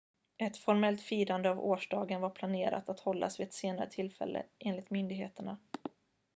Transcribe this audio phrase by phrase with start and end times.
[0.37, 5.57] ett formellt firande av årsdagen var planerat att hållas vid ett senare tillfälle enligt myndigheterna